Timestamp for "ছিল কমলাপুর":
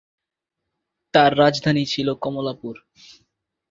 1.85-2.75